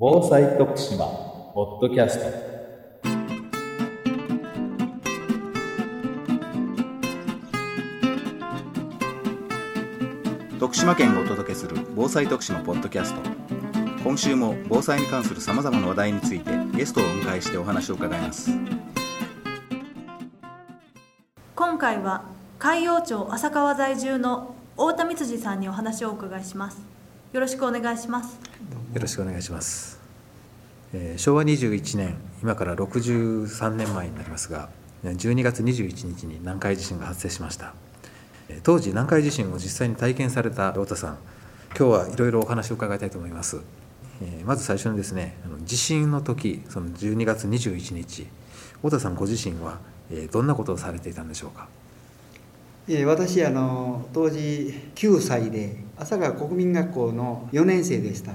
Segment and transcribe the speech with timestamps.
[0.00, 1.06] 防災徳島
[1.54, 2.26] ポッドキャスト。
[10.60, 13.20] 徳島県がお届けする防災徳島ポッドキャスト。
[14.04, 18.52] 今週も防災に関するさまざまな話題についてゲストをお迎えしてお話を伺います。
[21.56, 22.22] 今回は
[22.60, 26.80] 海陽町浅川在住の太田光次さんにお話をお伺いします。
[27.32, 28.47] よろしくお願いします
[28.94, 30.00] よろしくお願いします、
[30.94, 34.70] えー昭和21年今から63年前になりますが
[35.04, 37.74] 12月21日に南海地震が発生しました。
[38.62, 41.18] 当時南海地震を実際に体験された太田さん
[41.76, 43.60] 今日はいろいろお話を伺いたいと思います、
[44.22, 48.26] えーまず最初にですね地震の時その12月21日
[48.76, 49.80] 太田さんご自身は、
[50.32, 51.68] どんなことをされていたんでしょうか？
[53.04, 58.32] 私あの当時9歳で朝川国民学校の4年生でした。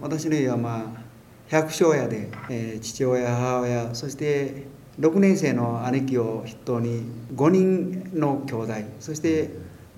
[0.00, 1.02] 私の家はまあ
[1.48, 4.66] 百姓家で、えー父親母親そして
[4.98, 7.02] 6年生の兄貴を筆頭に
[7.34, 9.50] 5人の兄弟そして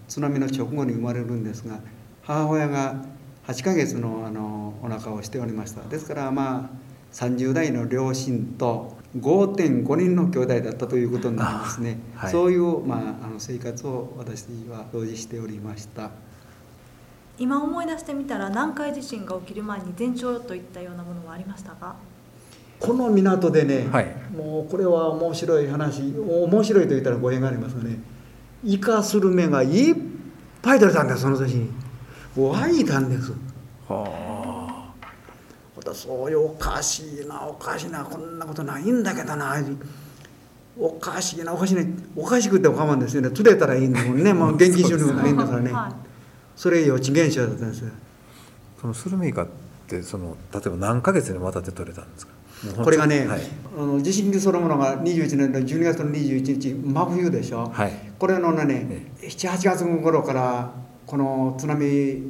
[0.09, 1.81] 津波の直後に生まれるんですが
[2.23, 3.05] 母親が
[3.47, 5.83] 8ヶ月のあのお腹をしておりました。
[5.89, 12.33] ですからまあ30代の両親と5.5人の兄弟だったということになりますね、あはい。
[12.33, 16.11] そういう、まあ、あの生活を私は表示しておりました
[17.39, 21.95] 今思い出してみたら南海地震が起きる前に前兆といったようなものはありましたか？
[22.81, 24.07] この港でね、はい。
[24.35, 27.99] もうこれは面白い話面白いと言ったら語弊がありますがね
[28.65, 29.95] イカスルメがいっ
[30.63, 31.71] ぱい取れたんですその年に。
[32.37, 33.33] 湧いたんです。
[33.89, 34.93] は
[35.77, 39.57] 私そういうおかしいなおかしいなこんなことないんだけどな。
[40.79, 41.83] おかしいなおかしいな
[42.17, 43.31] おかしくても構わんですよね。
[43.31, 45.71] 釣れたらいいんだもんね、まあ、現金収入がないんだからね。
[45.73, 45.93] はい
[46.57, 47.91] それ予知現象だったんですよ。
[48.81, 49.47] そのスルメイカっ
[49.87, 52.33] てその例えば何ヶ月にわたって取れたんですか？
[52.83, 53.41] これがね、はい。
[53.79, 57.93] あの地震そのものが21年の12月の21日真冬でしょ、はい。
[58.19, 60.73] これのね78月頃から
[61.07, 62.23] この津波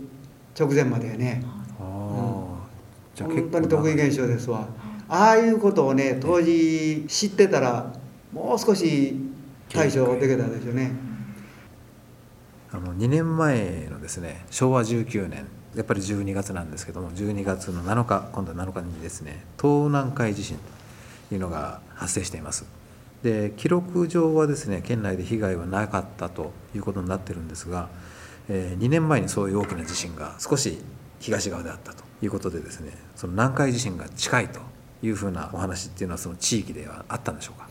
[0.58, 1.43] 直前までね。
[1.78, 2.66] ああ、
[3.14, 4.66] じゃあ本当に得意現象ですわ。
[5.08, 7.93] ああいうことをね当時知ってたら
[8.32, 9.14] もう少し
[9.69, 10.91] 対処できたでしょうね
[12.76, 20.59] あの2年前のですね昭和19年やっぱり12月なんですけども12月の7日今度は7日にですね東南海地震
[21.28, 22.66] というのが発生しています。
[23.22, 27.88] で記録上はですね県内で被害はなかったということになってるんですが、
[28.48, 30.78] え2年前にそういう大きな地震が少し
[31.19, 34.60] 東側であったということでですねその南海地震が近いと
[35.03, 37.66] いうふうなお話っていうのはその地域ではあったんでしょうか？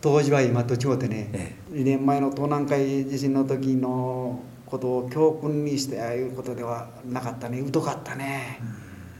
[0.00, 7.62] 当時は今と違ってね、え2年前の東南海地震の時のことを教訓にしてああいうことではなかったね。
[7.70, 8.60] 疎かったね、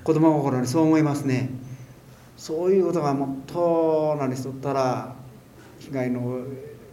[0.03, 1.51] 子供心にそう思いますね。
[2.39, 5.15] そういうことがもっと何しとったら
[5.81, 6.45] 被害の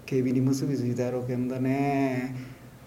[0.05, 2.35] 警備に結びついたやろうけんだね。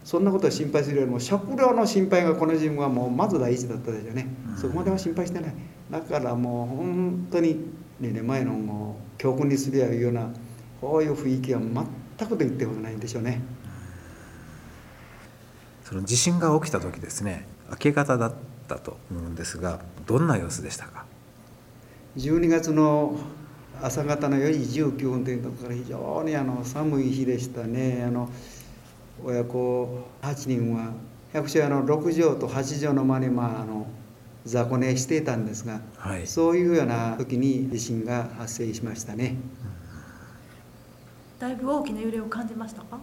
[0.03, 5.53] そんなことを心配するよりも食料の心配がこの自分はもうまず第一だったでしょうね、そこまでは心配してない。
[5.89, 7.55] だからもう本当に
[8.01, 10.31] 2年前のもう教訓にするやいうような
[10.81, 13.41] こういう雰囲気は全くと言ってことないんでしょうね。
[15.83, 18.33] その地震が起きた時ですね明け方だっ
[18.67, 21.05] たと思うんですがどんな様子でしたか
[22.17, 23.19] ？12月の
[23.81, 28.03] 朝方の4時19分というところから非常にあの寒い日でしたね。
[28.07, 28.29] あの
[29.23, 30.93] 親子8人は
[31.33, 33.87] 百姓屋の6畳と8畳の間に、まあ、あの
[34.45, 36.25] 雑魚寝していたんですが、はい。
[36.25, 39.35] そういうような時に地震が発生しましたね
[41.41, 42.99] だいぶ大きな揺れを感じましたか？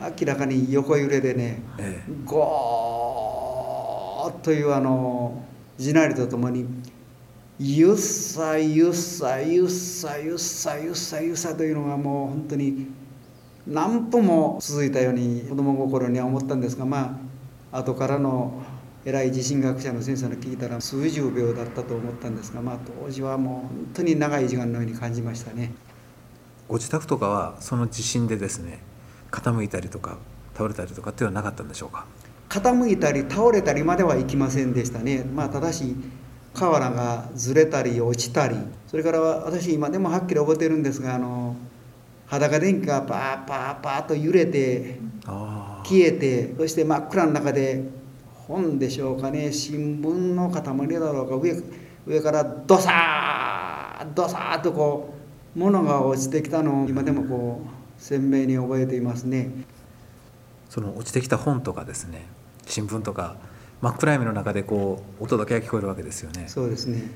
[0.00, 5.44] 明らかに横揺れでねええゴーッというあの
[5.78, 6.66] 地鳴りとともに
[7.60, 12.88] ゆっさゆっさゆっさゆっさゆっさゆっさというのがもう本当に
[13.68, 17.20] 何歩も続いたように子供心には思ったんですがま
[17.70, 18.64] あ後からの
[19.04, 25.70] 偉い地震学者の先生の聞いたら数十秒だったと思ったんですがまあ当時はもう本当に長い時間のように感じましたね。
[26.70, 28.78] ご自宅とかはその地震でですね
[29.32, 30.18] 傾いたりとか
[30.54, 32.06] 倒れたりとかっていうのはなかったんでしょうか？
[32.48, 35.24] 傾いたり倒れたりまではいきませんでしたね。
[35.24, 35.96] まあただし
[36.54, 38.56] 瓦がずれたり落ちたり
[38.86, 41.56] それから私今でもはっきり覚えてるんですがあの
[42.26, 47.82] 裸電気がパーパーパーと揺れてあ消えてそして真っ暗の中で
[48.46, 51.60] 本でしょうかね新聞の塊だろうか上
[52.06, 55.19] 上からドサードサーッとこう
[55.54, 59.50] 物が落ちてきたのを今でもこう鮮明に覚えていますね。
[60.68, 62.26] その落ちてきた本とかですね
[62.66, 63.36] 新聞とか
[63.80, 66.44] 真っ暗闇の中でこう音だけが聞こえるわけですよね。
[66.46, 67.10] そうですね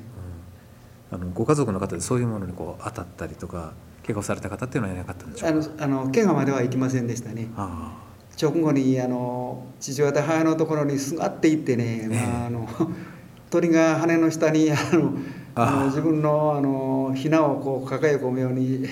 [1.12, 3.72] あのご家族の方でそういうものにこう当たったりとか
[4.04, 5.86] 怪我をされた方っていうのはいなかったんでしょあうか？
[5.86, 7.92] のあの怪我までは行きませんでしたねあ
[8.40, 12.68] 直後にあの父親と母親のところにすがっていってね、ええまあ、あの
[13.50, 15.12] 鳥が羽の下にあの
[15.56, 18.86] あの自分のあのひなをこう抱え込むように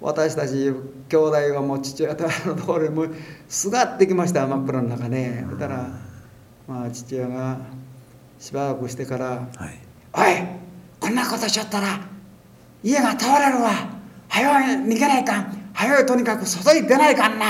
[0.00, 0.72] 私たち
[1.08, 3.14] 兄弟はもう父親とのところにもう
[3.48, 5.44] すがってきました真っ暗の中ね。
[5.48, 5.88] そしたら、
[6.68, 7.58] まあ、父親が
[8.38, 9.78] しばらくしてからあはい。
[10.14, 10.46] 「おい
[11.00, 12.00] こんなことしよったら
[12.82, 13.70] 家が倒れるわ。
[14.28, 15.70] 早い逃げないかん。
[15.72, 17.46] 早いとにかく外に出ないかんな」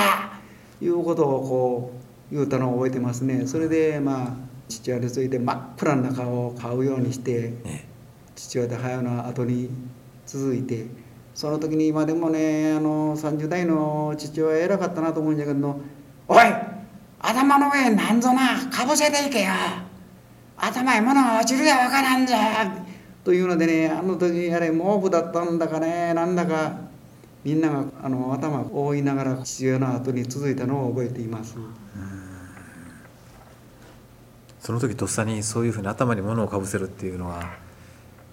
[0.81, 1.93] いうことをこ
[2.31, 3.47] う言うたのを覚えてますね。
[3.47, 4.29] それでまあ
[4.69, 7.94] 父親について真っ暗な中を買うようにしてね
[8.35, 9.71] 父親と母親の後に
[10.27, 10.87] 続いて
[11.35, 15.81] その時に今でもねあの30代の父親偉かったなと思うんじゃけど
[16.29, 16.39] 「おい
[17.21, 19.53] 頭の上なんぞなかぶせていけよ。
[20.57, 22.85] 頭へ物が落ちるやわからんじゃ」
[23.25, 26.73] というのでねあの時あれ毛布だったんだかねなんだか
[27.43, 31.57] みんながあの頭を覆いながら父親の後に続いたのを覚えています。
[34.61, 37.64] その時とっさにそういうふうに頭に物をかぶせるっていうのは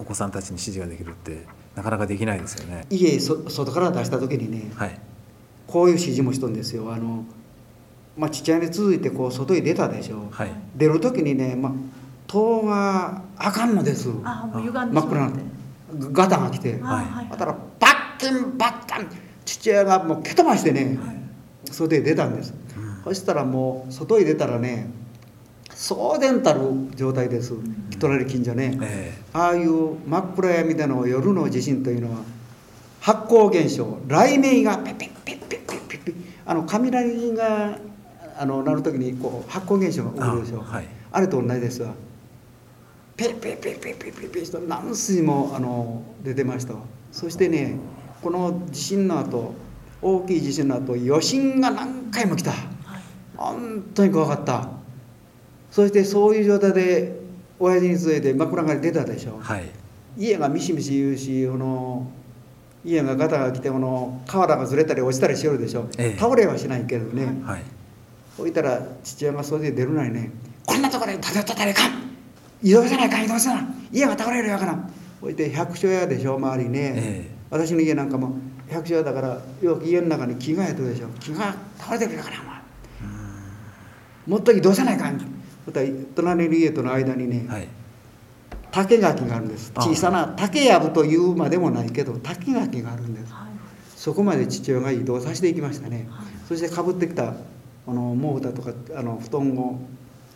[0.02, 1.46] お子さんたちに指示ができるって
[1.76, 2.84] なかなかできないですよね。
[2.90, 4.98] 家そ外から出した時にねはい。
[5.68, 6.92] こういう指示もしとんですよ。
[6.92, 7.24] あの、
[8.16, 10.50] まあ、父親に続いてこう外に出たでしょ、はい。
[10.74, 11.72] 出る時にね、まあ、
[12.26, 14.10] 戸があかんのです。
[14.24, 15.32] あもう歪んで真っ暗な
[16.10, 17.04] ガタが来てあはい。
[17.04, 19.08] はいだからバッキンバッカン
[19.44, 20.98] 父親がもう蹴飛ばしてね、
[21.64, 22.54] 外へ出たんです、
[23.04, 24.88] そしたらもう外へ出たらね
[25.82, 26.60] 送電たる
[26.94, 27.54] 状態です。
[27.98, 32.18] 隣近所ね、えああいう真っ暗闇での夜の地震というのは
[33.00, 36.14] 発光現象雷鳴がピッピッピッピッピッピッピッ
[36.46, 37.78] あの雷が
[38.38, 41.92] あの鳴る時にこう発光現象が起こるでしょあはいあれと同じですわ
[43.16, 46.80] ピッピッピッピッピッピッピッと何水もあの出てましたわ
[47.10, 47.76] そしてね
[48.22, 49.54] この地震の後
[50.00, 53.02] 大きい地震の後余震が何回も来たはい
[53.36, 54.81] 本当に怖かった
[55.72, 57.18] そしてそういう状態で
[57.58, 59.64] 親父に続いて真っ暗がり出たでしょ、はい。
[60.18, 62.10] 家がミシミシ言うしこの
[62.84, 66.18] 家がガタが来てこの瓦がずれたり落ちたりしよるでしょ、ええ。
[66.18, 67.62] 倒れはしないけどね、はい。
[68.38, 70.30] 置いたら父親がそれで出るなりね
[70.66, 71.90] 「こんなところで立てとったらいかん。
[72.62, 74.78] 移動せないかん移動せな家が倒れるやから」
[75.22, 78.36] 置いて百姓屋でしょ周りね、え私の家なんかも
[78.68, 81.06] 百姓屋だからよく家の中に木がやとるでしょ。
[81.18, 82.52] 木が倒れてるやからお前。
[84.26, 85.31] もっと移動せないかん
[85.64, 87.68] そしたら隣の家との間にね、はい。
[88.70, 89.72] 竹垣があるんです。
[89.74, 93.32] あ小さな竹やぶというまでもないけど竹垣があるんです。
[93.32, 93.52] はい
[94.02, 97.34] そこまで父親が移動させていきましたね、はいそしてかぶってきた
[97.86, 99.80] あの毛布だとかあの布団を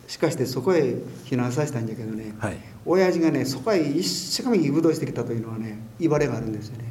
[0.07, 0.95] しかしてそこへ
[1.25, 2.57] 避難させたんだけどね、はい。
[2.85, 6.85] 親父がねそこへ一生懸命移動してきたというのはねいわれがあるんですよね。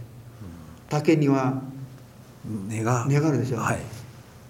[0.90, 1.62] 竹には
[2.68, 3.06] 根が。
[3.08, 3.56] 根があるでしょ。
[3.56, 3.78] はい。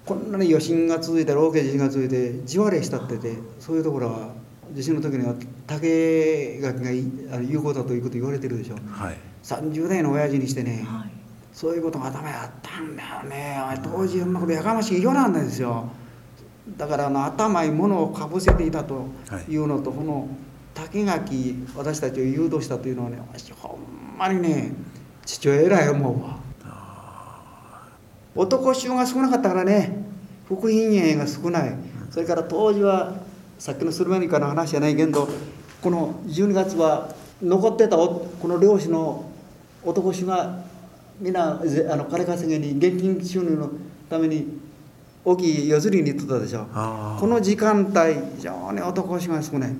[0.07, 4.29] こんなに余震が続いたり大きい地震が続いて地割れしたっててそういうところは
[4.73, 6.91] 地震の時には竹垣が
[7.41, 8.75] 有効だということ言われてるでしょ。
[8.89, 9.17] はい。
[9.43, 11.09] 30代の親父にしてね、はい。
[11.51, 13.59] そういうことが頭にあったんだよね。
[13.83, 15.89] 当時そんなことやかましいようなんですよ。
[16.77, 19.07] だからあの頭に物をかぶせていたと
[19.49, 20.27] いうのと、この
[20.73, 24.73] 竹垣私たちを誘導したというのはね私ほんまにね
[25.25, 26.37] 父親偉い思うわ
[28.37, 30.05] 男衆が少なかったからね。
[30.47, 31.75] 福品営が少ない。
[32.09, 33.15] それから当時は
[33.59, 35.27] さっきのスルメニカの話じゃないけど
[35.81, 39.29] この12月は残ってたおこの漁師の
[39.83, 40.63] 男衆が
[41.19, 43.71] 皆ぜあの金稼ぎに現金収入の
[44.09, 44.59] ために
[45.25, 46.65] 大きい夜釣りに行ってたでしょ。
[47.19, 49.75] この時間帯非常に男衆が少ない。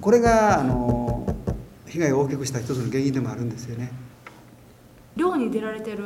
[0.00, 1.26] これがあの
[1.86, 3.90] 被害を大きくした一つの原因でもあるんですよね
[5.16, 6.04] 漁に出られてる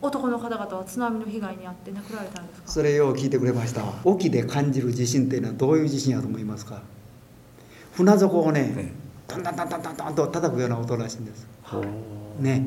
[0.00, 2.68] 男の方々は津波の被害に遭って亡くなられたんですか？
[2.68, 3.82] それを聞いてくれました。
[4.04, 6.80] 沖で感じる地震っていうのはどういう地震やと思いますか？
[7.94, 8.92] 船底をねえ
[9.26, 11.46] トントントントントントンと叩くような音らしいんです。
[12.38, 12.66] ね。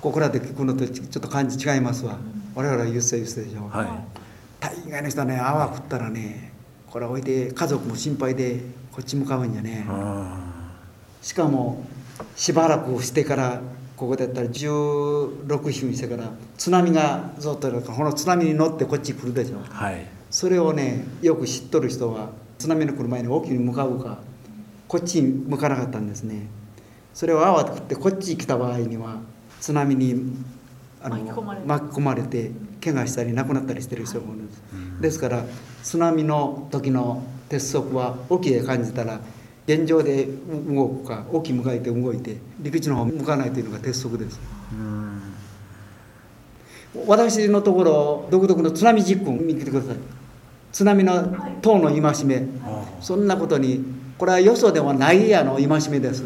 [0.00, 2.18] ここらで聞くのとちょっと感じ違いますわ。
[2.54, 3.88] 我々は言ってた言ってたでしょ、はい。
[4.60, 6.52] 大概の人はね泡食ったらね
[6.90, 9.84] これ置いて家族も心配でこっち向かうんやね。
[9.88, 10.72] あ
[11.20, 11.84] しかも
[12.34, 13.60] しばらくしてから
[13.98, 19.74] ここでやったら16分してから津波がずっとやるからこの津波に乗ってこっち来るでしょあ。
[19.74, 20.06] はい。
[20.30, 24.18] それをねよく知っとる人は津波の来る前に沖に向かうか
[24.86, 26.46] こっちに向かなかったんですね
[27.12, 29.20] それを慌ててこっちに来た場合には
[29.60, 30.32] 津波に
[31.02, 32.52] あの巻き込まれて
[32.82, 34.62] 怪我したり亡くなったりしてる人がいるんです、
[35.00, 35.44] ですから
[35.82, 39.20] 津波の時の鉄則は沖へ感じたら
[39.68, 40.26] 現状で
[40.66, 44.40] 動くか沖向かいて動いて陸地の方向かないというのが鉄則です。
[44.72, 45.20] うん
[47.06, 49.96] 私のところ独特の津波実訓見てください。
[50.72, 52.46] 津波の塔の戒め。
[53.02, 53.84] そんなことに
[54.16, 56.24] これはよそではないあの戒めです。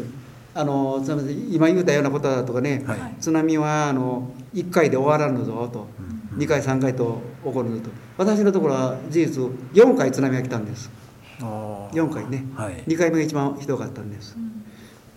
[0.55, 1.03] あの
[1.51, 3.15] 今言うたようなことだとかね、はい。
[3.19, 5.87] 津波はあの1回で終わらんのぞと、
[6.37, 7.89] 2回3回と起こるのと。
[8.17, 10.89] 私のところは事実4回津波が来たんです
[11.91, 12.83] 4回ね、はい。
[12.87, 14.35] 2回目が一番ひどかったんです。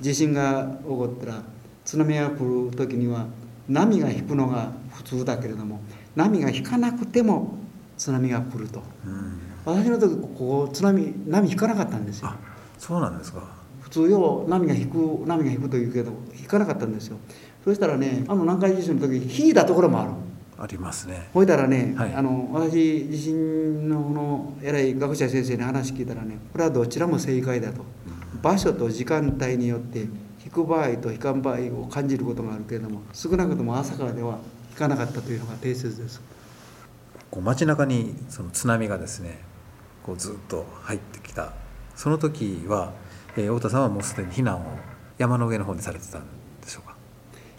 [0.00, 1.42] 地震が起こったら
[1.84, 3.26] 津波が来る時には
[3.68, 5.80] 波が引くのが普通だけれども
[6.14, 7.56] 波が引かなくても
[7.96, 8.82] 津波が来ると。
[9.06, 9.40] うん。
[9.64, 12.28] 私の時ここ津波波引かなかったんですよ。
[12.28, 12.36] あ
[12.78, 13.42] そうなんですか。
[13.80, 17.16] 普通よう波が引く波が引くというけど引かなかったんですよ。
[17.64, 20.10] そしたらねあの南海地震の時引いたところもある
[20.58, 21.28] ありますね。
[21.34, 22.14] ほいたらね、はい。
[22.14, 27.84] あの私地震のこの偉い学者先生に話聞いたらねこれはどちらも正解だと。
[28.42, 30.06] 場所と時間帯によって
[30.44, 34.38] 引く場合と引かん場合を感じることがあるけれども少なくとも朝からでは
[34.70, 36.20] 引かなかったというのが定説です。
[37.30, 39.40] こう街中にその津波がですね
[40.04, 41.52] こうずっと入ってきた。
[41.96, 42.92] その時は、
[43.36, 44.64] えー、太田さんはもうすでに避難を
[45.18, 46.22] 山の上の方にされてたん
[46.62, 46.94] でしょうか？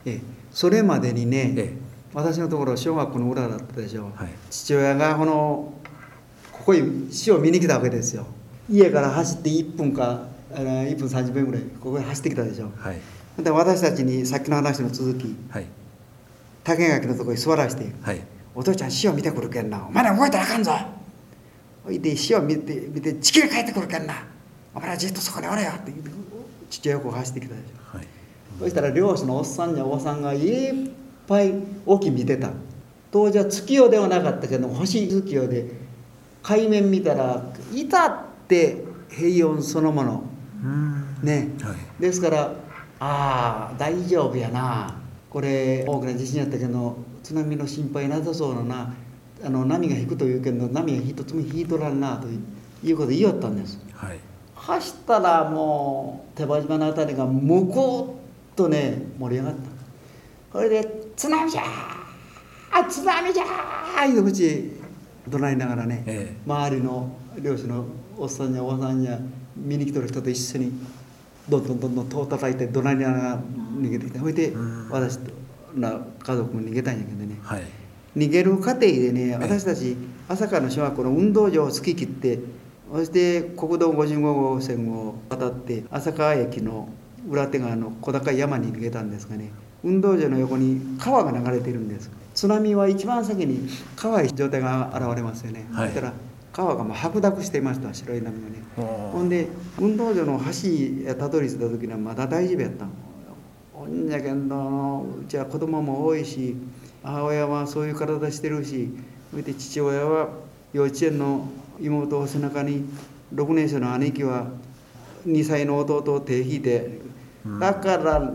[0.05, 0.21] ええ。
[0.51, 1.77] それまでにね、え
[2.17, 4.29] 私のところ小学校の裏だったでしょ、はい。
[4.49, 5.71] 父親がこの
[6.51, 8.25] ここに死を見に来たわけですよ。
[8.67, 12.99] 家から走って1分かあの1分30分ぐらいここに走ってきたでしょはい。
[13.43, 15.35] で私たちにさっきの話の続き。
[15.51, 15.67] はい。
[16.63, 18.21] 竹垣のところに座らしてはい
[18.55, 19.85] 「お父ちゃん死を見てくるけんな。
[19.87, 20.71] お前ら動いたらあかんぞ」
[21.85, 24.15] おいで死を見て見て地球へ帰ってくるけんな。
[24.73, 26.09] お前らじっとそこにおれよって言って
[26.71, 28.07] 父親がこう走ってきたでしょはい。
[28.59, 30.73] そしたら漁師のおっさんやおばさんがいっ
[31.27, 31.53] ぱい
[31.85, 32.51] 沖見てた。
[33.11, 35.65] 当時は月夜ではなかったけど星月夜で
[36.43, 37.41] 海面見たら
[37.73, 40.23] いたって平穏そのもの。
[40.63, 41.17] うん。
[41.23, 41.49] ね。
[41.61, 42.01] はい。
[42.01, 42.51] ですから
[42.99, 44.95] ああ大丈夫やな。
[45.29, 48.93] これ大きな地震やったけど津波の心配なさそうなな。
[49.43, 52.27] あの波が引くというけど波が一つも引いとらんなと
[52.83, 53.79] いうことを言いよったんです。
[53.93, 54.19] はい。
[54.55, 58.19] 走ったらもう手羽島の辺りが向こ
[58.53, 59.59] うとね盛り上がった。
[60.51, 62.87] これで「津波じゃー。
[62.87, 64.71] 津波じゃー!」いう口
[65.27, 67.85] 怒鳴りながらね、え周りの漁師の
[68.17, 69.19] おっさんやおばさんや
[69.57, 70.71] 見に来てる人と一緒に
[71.49, 73.39] どんどんどんどん戸を叩いて怒鳴りながら
[73.79, 74.89] 逃げてきてほいでうん。
[74.89, 75.19] 私
[75.75, 77.37] ら家族も逃げたんやけどね。
[77.41, 77.63] はい。
[78.15, 79.97] 逃げる過程でねえ私たち
[80.27, 82.39] 朝霞の小学校の運動場を突き切って
[82.93, 86.89] そして国道55号線を渡って朝霞駅の
[87.29, 89.51] 裏手側の小高い山に逃げたんですがね
[89.83, 92.09] 運動場の横に川が流れているんです。
[92.33, 95.87] 津波は一番先に川い状態が現れますよね、はい。
[95.89, 96.13] そしたら
[96.53, 98.67] 川がもう白濁していました白い波がね。
[98.77, 99.47] ほんで
[99.79, 102.85] 運動場の橋へたどり着いた時にはまだ大丈夫やった
[103.73, 106.55] ほんじゃけんどうちは子供も多いし
[107.03, 108.89] 母親はそういう体してるし
[109.31, 110.29] それで父親は
[110.73, 111.47] 幼稚園の
[111.79, 112.85] 妹を背中に
[113.33, 114.47] 6年生の兄貴は
[115.25, 116.99] 2歳の弟を手引いて
[117.59, 118.31] だから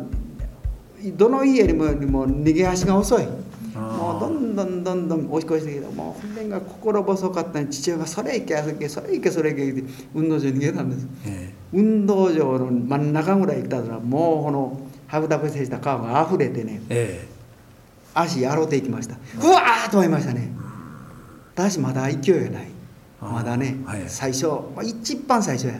[1.10, 1.86] どの家よりも
[2.26, 3.26] 逃げ足が遅い。
[3.74, 17.28] もうどんどんどんどん押し越してきてもう本人が心細かったに父親がそれ行けあそれ行けそれ行けそれ行けって運動場に逃げたんですえ運動場の真ん中ぐらい行ったらもうこの白濁してした川が溢れてねええ
[18.14, 20.52] 足洗っていきましたうわーっと思いましたね
[21.54, 22.68] 私まだ勢いがない
[23.20, 25.74] まだね、はい最初、まあ、一番最初や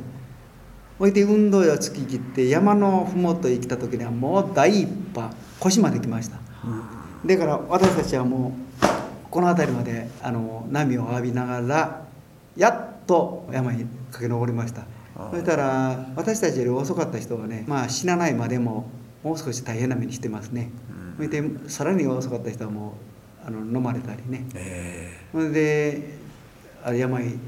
[0.99, 6.39] ほいで運動場突き切って山の麓へ来た時にはもう第一波腰まで来ました。
[7.25, 8.87] だから私たちはもう
[9.31, 12.05] この辺りまであの波を浴びながら
[12.57, 14.85] やっと山に駆け上りました。
[15.31, 18.91] そしたら私たちより遅かった人はねまあ死なないまでも
[19.23, 20.71] もう少し大変な目にしてますね。
[21.17, 22.95] それでさらに遅かった人はも
[23.45, 24.47] うあの飲まれたりね。
[24.55, 26.19] えそれで
[26.85, 27.39] あれ山に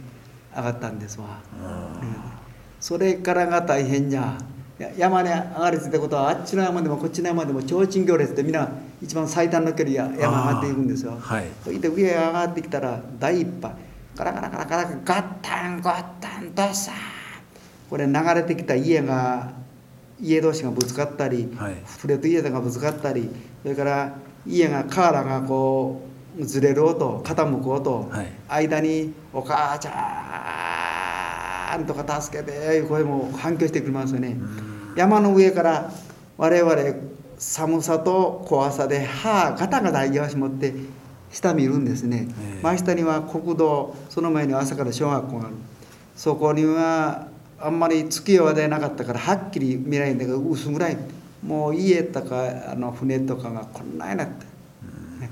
[0.55, 2.44] 上がったんですわ、えうん
[2.85, 4.37] それからが大変じゃ。
[4.77, 8.69] や山に上がりついたことはあっちの山でもこっちの山でも提灯行列でみんな
[9.01, 11.17] 一番最短の距離や山上がっていくんですよ。
[11.19, 11.47] はい。
[11.63, 13.75] それで上へ上がってきたら第一波。
[14.15, 16.95] ガラガラガラガラガッタンガッタンドッサン
[17.89, 19.55] これ流れてきた家が
[20.21, 21.77] 家同士がぶつかったり、はい。
[21.87, 23.31] 船と家がぶつかったり
[23.63, 24.15] それから
[24.47, 26.03] 家が瓦がこ
[26.39, 28.31] うずれる音傾く音、はい。
[28.47, 30.64] 間に「お母ちゃん」
[31.81, 34.37] とか「助けて」いう声も反響してくれますよね。
[34.97, 35.93] 山の上から
[36.39, 36.75] 我々
[37.39, 40.73] 寒さと怖さで歯ガタガタ言わし持って
[41.31, 42.63] 下見るんですね、ええ。
[42.63, 45.55] 真下には国道その前には朝から小学校がある。
[46.15, 47.27] そこには
[47.61, 50.97] あんまり月夜でなかったからはっきり見ないんだけど薄暗い。
[51.45, 54.47] もう家とかあの船とかがこんなになって、
[55.21, 55.31] ね。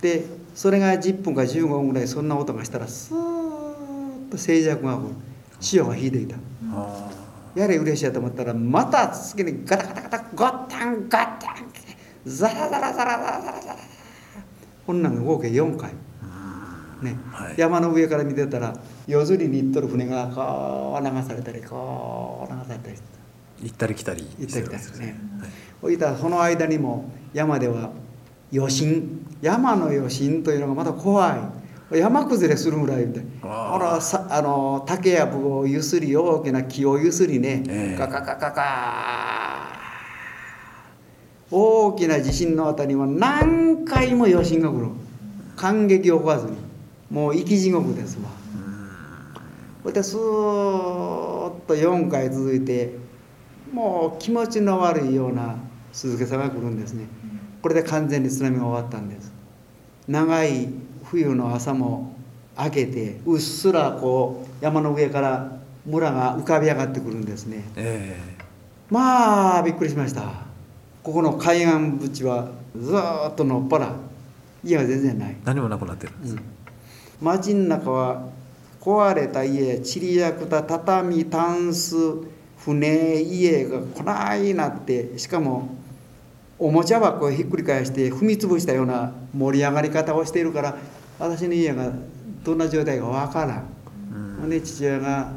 [0.00, 5.31] でそれが10分か15分ぐらいそんな音がしたらスーッと静寂がこう
[5.62, 6.36] 潮が引いていた。
[6.74, 7.10] あ
[7.54, 11.66] やれ嬉しいやと思ったらまた次にガタガタガタゴッタンガッタン
[12.24, 13.60] ザラザラザラザラザラ。
[13.60, 13.76] ザラ
[14.86, 15.90] こんなんが合計4回、
[17.02, 17.16] ね。
[17.30, 17.54] はい。
[17.56, 18.74] 山の上から見てたら
[19.06, 22.96] 夜釣りに行っとる船がこう流されたりこう流されたり
[23.62, 25.20] 行ったり来たり行ったり来たりですね。
[25.82, 25.98] 置い。
[25.98, 27.90] たらその間にも山では
[28.52, 29.26] 余震。
[29.42, 31.40] 山の余震というのがまた怖い
[31.94, 33.72] 山崩れするぐらいみたいあー。
[33.72, 37.98] ほらさあの竹やぶをゆすり大きな木をゆすりね、ええ。
[37.98, 39.72] カカカカカ
[41.50, 44.88] 大きな地震のあたりは何回も余震が来る。
[45.56, 46.56] 感激を起こさずに。
[47.10, 48.30] もう生き地獄ですわ。
[48.30, 48.30] こ
[49.84, 52.94] うやってスーッと4回続いて
[53.72, 55.56] もう気持ちの悪いような
[55.92, 57.06] 静けさが来るんですね。
[57.60, 59.32] これで完全に津波が終わったんです。
[60.08, 60.68] 長い
[61.12, 62.16] 冬の朝も
[62.58, 67.64] 明けてうっすらこう山の上から村が浮かび上がってくるんですね。
[67.76, 68.18] え
[68.88, 70.22] まあびっくりしました。
[71.02, 73.94] ここの海岸縁はずーっとのっぱら
[74.64, 75.32] 家が全然ない。
[75.32, 76.40] え何もなくなってるうん。
[77.20, 78.28] 街の中は
[78.80, 81.94] 壊れた家ちりやくた畳タンス
[82.56, 85.76] 船家がこないなってしかも
[86.58, 90.76] おもちゃ箱をひっくり返して踏み潰したような盛り上がり方をしているから
[91.22, 91.92] 私の家が
[92.42, 95.32] どんな状態かわからん、ほんで父親が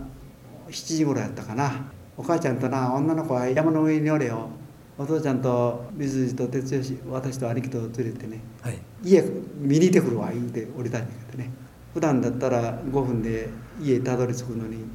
[0.68, 1.92] 7時頃やったかな。
[2.18, 4.50] お母ちゃんとな女の子は山の上におれよ。
[4.98, 8.80] お父ちゃんと水路と哲義私と兄貴と連れてねはい。
[9.04, 9.22] 家
[9.60, 11.52] 見に行ってくるわ言うて降りたんだけどね。
[11.94, 13.50] 普段だったら5分で
[13.80, 14.86] 家たどり着くのに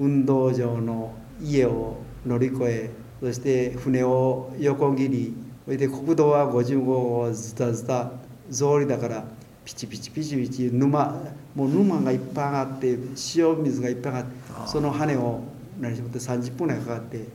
[0.00, 8.10] 運動場の家を乗り越えそして船を横切りそれで国道は55号ズタズタ
[8.50, 9.37] 草履だから
[9.68, 11.22] ピチピチピチピチ沼
[11.54, 12.98] もう沼がいっぱい上がって
[13.36, 14.30] 塩水がいっぱい上がって
[14.66, 15.42] その羽を
[15.78, 17.26] 何しもって30分ぐらいかかって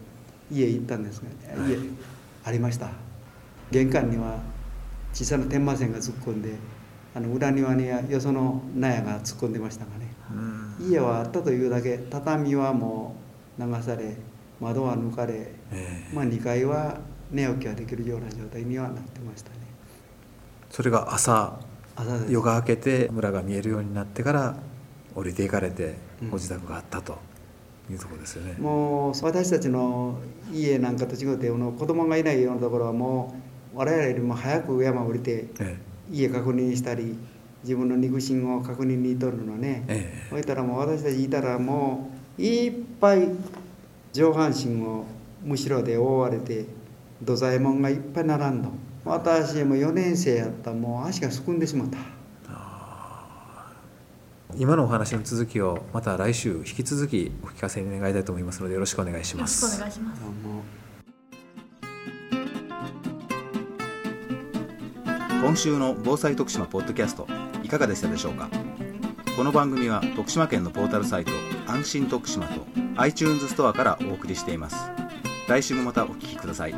[0.50, 1.28] 家行ったんですが
[1.68, 1.78] 家
[2.44, 2.90] ありました。
[3.70, 4.40] 玄関には
[5.12, 6.56] 小さな天満線が突っ込んで
[7.14, 10.12] あの裏庭にはよその納屋が突っ込んでましたがね
[10.80, 10.90] うん。
[10.90, 13.14] 家はあったというだけ畳はも
[13.60, 14.16] う流され
[14.60, 16.14] 窓は抜かれ、ええ。
[16.14, 16.98] まあ、2階は
[17.30, 19.58] 寝起きができるような状態にはなってましたね。
[20.68, 21.60] それが朝
[22.28, 24.56] 夜が明けて村が見えるようになってから
[25.14, 26.30] 降りていかれてうん。
[26.30, 27.18] ご自宅があったと
[27.90, 30.18] いうところですよね、もう私たちの
[30.50, 33.34] 家なんかと違って子供がいないようなところはも
[33.74, 35.76] う我々よりも早く山を降りてえ
[36.10, 37.18] 家確認したり
[37.62, 40.30] 自分の肉親を確認にとるのね、ええ。
[40.30, 43.28] そしたらもう私たちいたらもういっぱい
[44.12, 45.04] 上半身を
[45.42, 46.66] むしろで覆われて
[47.22, 48.70] 土左衛門がいっぱい並んど
[49.04, 51.98] 私も4年生やったらもう足がすくんでしまった。
[54.56, 60.20] 今のお話の続きをまた来週引き続きお聞かせに願いたいと思いますのでよろしくお願いしよろしくますお願いします。
[65.42, 67.26] 今週の防災徳島ポッドキャスト
[67.62, 68.48] いかがでしたでしょうか？
[69.36, 71.32] この番組は徳島県のポータルサイト
[71.66, 72.64] 安心徳島と
[72.96, 74.76] iTunes ストアからお送りしています。
[75.48, 76.74] 来週もまたお聞きください